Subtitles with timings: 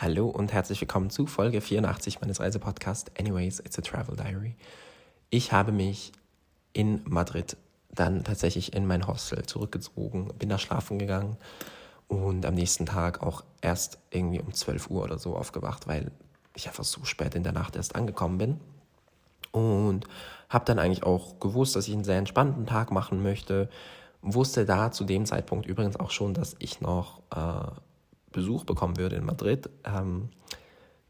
[0.00, 4.54] Hallo und herzlich willkommen zu Folge 84 meines Reisepodcasts Anyways, It's a Travel Diary.
[5.28, 6.12] Ich habe mich
[6.72, 7.56] in Madrid
[7.90, 11.36] dann tatsächlich in mein Hostel zurückgezogen, bin da schlafen gegangen
[12.06, 16.12] und am nächsten Tag auch erst irgendwie um 12 Uhr oder so aufgewacht, weil
[16.54, 18.60] ich einfach so spät in der Nacht erst angekommen bin.
[19.50, 20.06] Und
[20.48, 23.68] habe dann eigentlich auch gewusst, dass ich einen sehr entspannten Tag machen möchte.
[24.22, 27.72] Wusste da zu dem Zeitpunkt übrigens auch schon, dass ich noch äh,
[28.38, 29.68] Besuch bekommen würde in Madrid.
[29.84, 30.28] Ähm,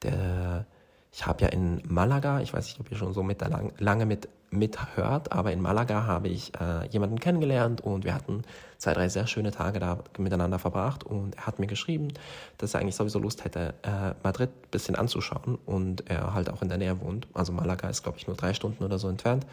[0.02, 0.66] der,
[1.12, 4.06] ich habe ja in Malaga, ich weiß nicht, ob ihr schon so mit lang, lange
[4.06, 8.44] mit mithört, aber in Malaga habe ich äh, jemanden kennengelernt und wir hatten
[8.78, 12.08] zwei, drei sehr schöne Tage da miteinander verbracht und er hat mir geschrieben,
[12.56, 16.62] dass er eigentlich sowieso Lust hätte, äh, Madrid ein bisschen anzuschauen und er halt auch
[16.62, 17.28] in der Nähe wohnt.
[17.34, 19.46] Also Malaga ist, glaube ich, nur drei Stunden oder so entfernt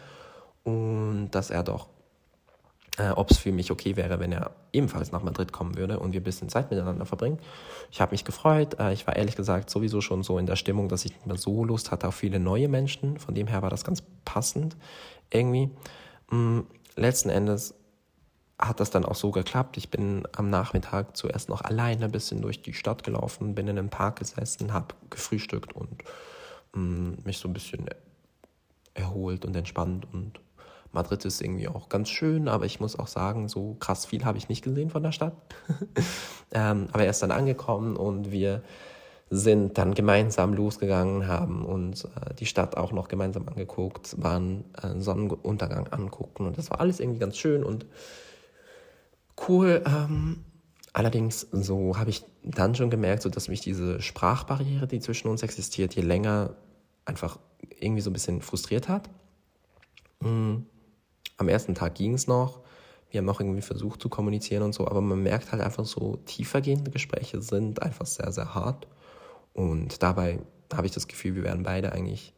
[0.64, 1.88] und dass er doch
[2.98, 6.12] äh, ob es für mich okay wäre, wenn er ebenfalls nach Madrid kommen würde und
[6.12, 7.38] wir ein bisschen Zeit miteinander verbringen.
[7.90, 8.78] Ich habe mich gefreut.
[8.78, 11.36] Äh, ich war ehrlich gesagt sowieso schon so in der Stimmung, dass ich nicht mehr
[11.36, 13.18] so Lust hatte auf viele neue Menschen.
[13.18, 14.76] Von dem her war das ganz passend
[15.30, 15.70] irgendwie.
[16.30, 16.60] Mm,
[16.96, 17.74] letzten Endes
[18.58, 19.76] hat das dann auch so geklappt.
[19.76, 23.78] Ich bin am Nachmittag zuerst noch alleine ein bisschen durch die Stadt gelaufen, bin in
[23.78, 26.02] einem Park gesessen, habe gefrühstückt und
[26.74, 27.86] mm, mich so ein bisschen
[28.94, 30.40] erholt und entspannt und
[30.96, 34.38] Madrid ist irgendwie auch ganz schön, aber ich muss auch sagen, so krass viel habe
[34.38, 35.34] ich nicht gesehen von der Stadt.
[36.52, 38.62] ähm, aber er ist dann angekommen und wir
[39.28, 44.98] sind dann gemeinsam losgegangen, haben uns äh, die Stadt auch noch gemeinsam angeguckt, waren äh,
[44.98, 47.86] Sonnenuntergang angucken und das war alles irgendwie ganz schön und
[49.48, 49.82] cool.
[49.86, 50.44] Ähm,
[50.92, 55.42] allerdings so habe ich dann schon gemerkt, so dass mich diese Sprachbarriere, die zwischen uns
[55.42, 56.54] existiert, je länger
[57.04, 57.38] einfach
[57.80, 59.10] irgendwie so ein bisschen frustriert hat.
[60.20, 60.66] Mhm
[61.36, 62.60] am ersten Tag ging es noch.
[63.10, 66.16] Wir haben auch irgendwie versucht zu kommunizieren und so, aber man merkt halt einfach so,
[66.26, 68.86] tiefergehende Gespräche sind einfach sehr, sehr hart.
[69.52, 70.40] Und dabei
[70.74, 72.34] habe ich das Gefühl, wir wären beide eigentlich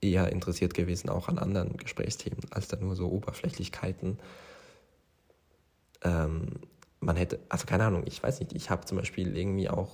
[0.00, 4.18] eher interessiert gewesen, auch an anderen Gesprächsthemen, als dann nur so Oberflächlichkeiten.
[6.02, 6.60] Ähm,
[7.00, 9.90] man hätte, also keine Ahnung, ich weiß nicht, ich habe zum Beispiel irgendwie auch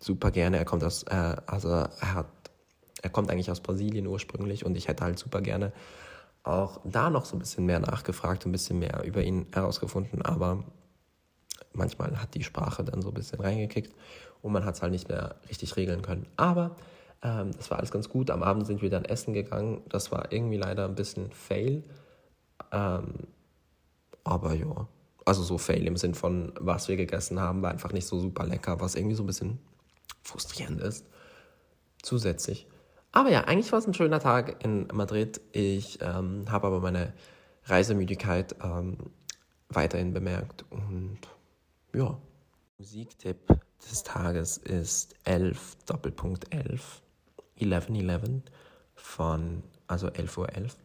[0.00, 2.43] super gerne, er kommt aus, äh, also er hat
[3.04, 5.72] er kommt eigentlich aus Brasilien ursprünglich und ich hätte halt super gerne
[6.42, 10.64] auch da noch so ein bisschen mehr nachgefragt, ein bisschen mehr über ihn herausgefunden, aber
[11.72, 13.94] manchmal hat die Sprache dann so ein bisschen reingekickt
[14.42, 16.26] und man hat es halt nicht mehr richtig regeln können.
[16.36, 16.76] Aber
[17.22, 18.30] ähm, das war alles ganz gut.
[18.30, 19.82] Am Abend sind wir dann essen gegangen.
[19.88, 21.82] Das war irgendwie leider ein bisschen Fail.
[22.70, 23.14] Ähm,
[24.22, 24.86] aber ja,
[25.24, 28.46] also so Fail im Sinn von, was wir gegessen haben, war einfach nicht so super
[28.46, 29.58] lecker, was irgendwie so ein bisschen
[30.22, 31.06] frustrierend ist.
[32.02, 32.66] Zusätzlich.
[33.14, 35.40] Aber ja, eigentlich war es ein schöner Tag in Madrid.
[35.52, 37.12] Ich ähm, habe aber meine
[37.66, 38.98] Reisemüdigkeit ähm,
[39.68, 40.64] weiterhin bemerkt.
[40.70, 41.20] Und
[41.94, 42.18] ja.
[42.76, 43.38] Musiktipp
[43.88, 47.02] des Tages ist 11 Doppelpunkt 11
[47.60, 48.42] 1111
[48.96, 50.76] von, also 11.11 Uhr 11,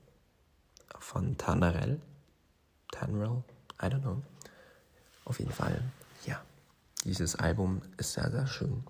[0.99, 1.99] von Tanarel.
[2.91, 3.43] Tanrel,
[3.81, 4.21] I don't know.
[5.25, 5.81] Auf jeden Fall,
[6.27, 6.39] ja.
[7.05, 8.83] Dieses Album ist sehr, sehr schön.